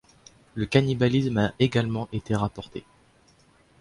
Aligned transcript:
Le 0.55 0.65
cannibalisme 0.65 1.37
a 1.37 1.53
également 1.59 2.09
été 2.11 2.33
rapportée. 2.33 2.85